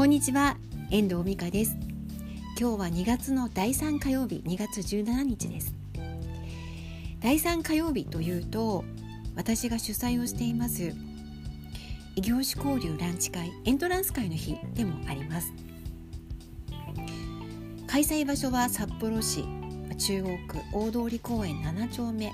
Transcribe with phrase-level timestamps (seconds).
[0.00, 0.56] こんにちは
[0.90, 1.76] 遠藤美香です。
[2.58, 5.74] 今日は2月の第3火曜日2月17日です。
[7.20, 8.82] 第3火曜日というと
[9.36, 10.94] 私が主催をしています
[12.16, 15.52] 異業種交流ランチ会エントランス会の日でもあります。
[17.86, 19.44] 開催場所は札幌市
[19.98, 22.32] 中央区大通公園7丁目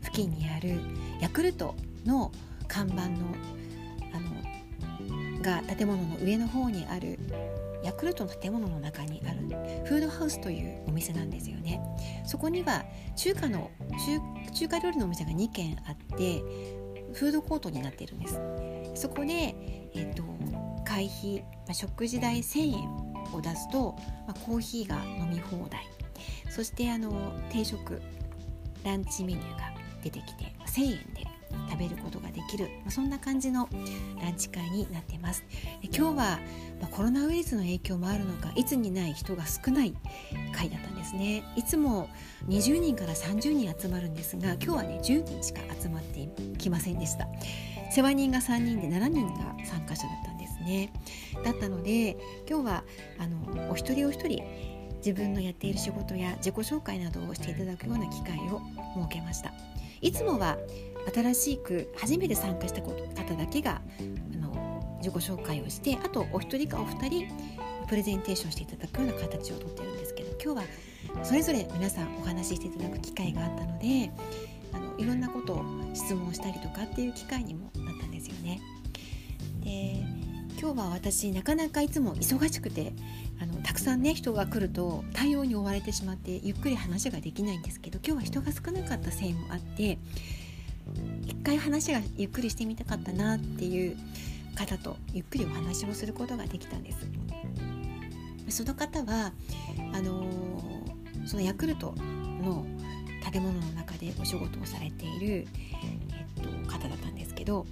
[0.00, 0.80] 付近にある
[1.20, 1.74] ヤクルト
[2.06, 2.32] の
[2.68, 3.16] 看板の
[4.14, 4.61] あの
[5.42, 7.18] が建物の上の方にある
[7.82, 9.40] ヤクルトの建物の中にある
[9.84, 11.80] フードハウスというお店なんですよね。
[12.24, 12.84] そこには
[13.16, 13.70] 中華の
[14.54, 16.40] 中華料理のお店が2軒あって
[17.12, 18.40] フードコートになっているんです。
[18.94, 19.54] そこで、
[19.94, 20.22] えっと、
[20.84, 25.86] 会費、まあ、食事代1000円を出すと、まあ、コーヒーが飲み放題。
[26.50, 28.00] そしてあの定食
[28.84, 29.72] ランチメニューが
[30.02, 31.26] 出てきて1000円で
[31.70, 33.68] 食べることができる、まあ、そんな感じの
[34.22, 35.44] ランチ会になっています。
[35.80, 36.38] で今日は、ま
[36.84, 39.94] あ、コロナウイルスの影響もあるのかいつにない人が少ない
[40.54, 41.44] 会だったんですね。
[41.56, 42.08] いつも
[42.48, 47.28] 20人から30人集まるんですが今日はね10人しか集まってきませんでした。
[47.90, 50.92] 世話人が3人で7人が参加者だったんですね。
[51.44, 52.16] だったので
[52.48, 52.84] 今日は
[53.18, 54.42] あのお一人お一人
[54.96, 58.62] 自分のやっている仕事や自己紹介などをしていただくような機会を
[58.96, 59.52] 設けました。
[60.00, 60.56] いつもは
[61.10, 62.92] 新しく初めて参加した方
[63.34, 67.28] だけがあの自己紹介をしてあとお一人かお二人
[67.88, 70.66] プレゼンテーションしていただくような形をとってるんですけど今日
[71.18, 74.10] はそれぞれ皆さんお話ししていただく機会があったので
[74.72, 78.60] あのいろんなことを質問したりとかっていう機会にもなったんですよね。
[79.64, 80.22] で
[80.60, 82.92] 今日は私なかなかいつも忙しくて
[83.40, 89.98] あのたくさんね人が来ると対応に追われてしまってゆっくり話ができないんですけど今日は人が少なかったせいもあって
[91.26, 93.96] 一回話がゆっくりしてみたかったなっていう
[94.54, 97.08] 方とゆっくりお話をすることができたんです。
[98.48, 99.32] その方は
[99.94, 101.94] あのー、そのヤクルト
[102.42, 102.66] の
[103.32, 107.66] 建物の中でお仕事をされている、えっと、方だったんですけど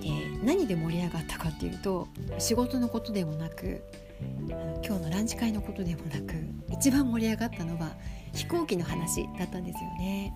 [0.00, 0.08] で
[0.44, 2.06] 何で盛り上がったかっていうと
[2.38, 3.82] 仕事のことでもなく
[4.20, 6.34] あの今日のランチ会のことでもなく
[6.70, 7.92] 一番盛り上がったのは
[8.32, 10.34] 飛行機の話だったんですよね。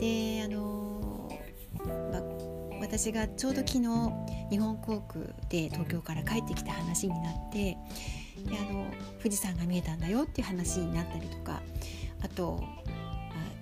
[0.00, 1.30] であの、
[1.84, 2.22] ま、
[2.80, 3.80] 私がちょうど昨日
[4.50, 7.76] 日本航空で東京から帰ってきた話になって
[8.46, 8.86] であの
[9.18, 11.60] 富士山が見えたんだよっていう話になったりとか
[12.22, 12.62] あと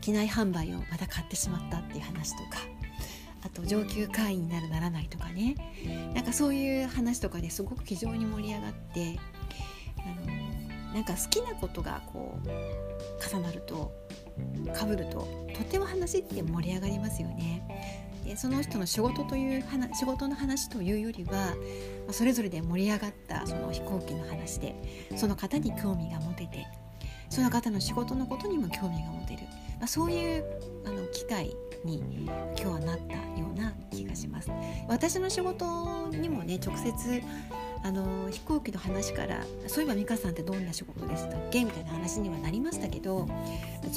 [0.00, 2.58] 機内販売をまた買ってしまったっていう話とか
[3.46, 5.54] あと上級会員になるならないとかね
[6.14, 9.18] なんかそういう話とかですごく非常に盛り上がって
[9.98, 12.48] あのなんか好きなことがこう
[13.36, 13.92] 重なると
[14.74, 18.02] かぶるととても話って盛り上がりますよね。
[18.24, 21.54] でその人の仕事という話仕事の話というよりは
[22.10, 24.74] それぞれで盛り上がったその飛行機の話で
[25.16, 26.66] その方に興味が持てて
[27.30, 29.42] その方の仕事のことにも興味が持てる、
[29.78, 30.44] まあ、そういう
[30.86, 31.54] あの機会
[31.86, 34.50] に今日はなったような気がします。
[34.88, 37.22] 私の仕事にもね直接
[37.82, 41.64] あの飛行機の話からそういえば美香さんってどんな仕事でしたっけ？
[41.64, 43.28] みたいな話にはなりましたけど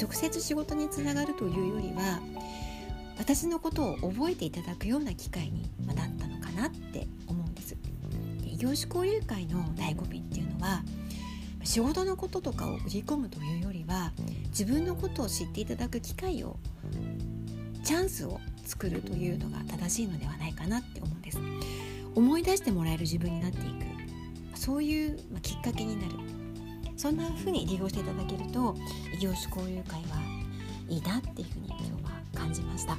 [0.00, 2.20] 直接仕事につながるというよりは
[3.18, 7.76] 私のことを覚えていただくような機会になったのかなって思うんです。
[8.44, 10.82] 異業種交流会の醍醐味っていうのは
[11.62, 14.12] 仕事のこととかを売り込むというよりは
[14.48, 16.56] 自分のことを知っていただく機会を
[17.82, 21.38] チャンスを作るというのが正しいのではないかなって思うんです。
[22.14, 24.56] 思い出してもらえる自分になっていく。
[24.56, 26.14] そういうきっかけになる。
[26.96, 28.76] そんな風に利用していただけると
[29.14, 30.20] 異業種交流会は
[30.88, 32.96] いいなっていうふうに今日は感じました。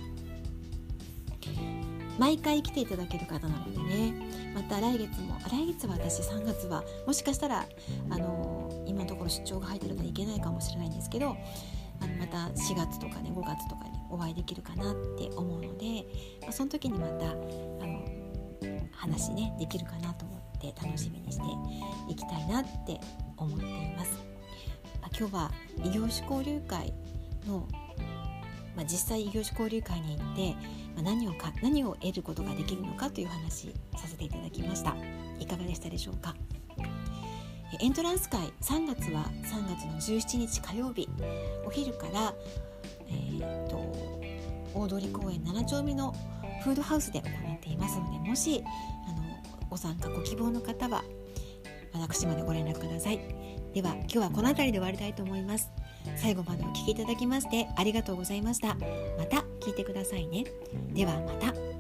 [2.18, 4.42] 毎回来ていただける方なのでね。
[4.54, 7.66] また来月も来月は私3月はもしかしたら
[8.10, 11.38] あの今のところ出張が入ってるのでいけないかもしれないんですけど
[12.02, 16.06] あのまた4月とかね5月とかにお会いできるかなって思うので、
[16.42, 18.06] まあ、その時にまたあの
[18.92, 21.44] 話ねできるかなと思って楽しみにして
[22.10, 23.00] いきたいなって
[23.38, 24.20] 思っています。
[25.02, 25.52] まあ、今日は
[25.84, 26.94] 異業種交流会
[27.48, 27.68] の
[28.76, 30.54] まあ、実際異業種交流会に行って、
[30.96, 34.96] まあ、何をか何を得ることができるのかという話させていただきました
[35.40, 36.36] いかがでしたでしょうか？
[37.80, 41.08] エントランス会3月は3月の17日火曜日。
[41.66, 42.34] お昼から、
[43.08, 43.78] えーと、
[44.74, 46.14] 大通公園7丁目の
[46.64, 48.64] フードハウスで行っていますのでもし
[49.08, 49.24] あの
[49.70, 51.04] ご参加ご希望の方は
[51.94, 53.20] 私までご連絡ください。
[53.74, 55.72] では今日はこの辺りで終わりたいと思います。
[56.18, 58.76] 最後までお聴きいただきましてありがとうございました。
[59.18, 60.46] また聞いてくださいね。
[60.94, 61.71] ではまた。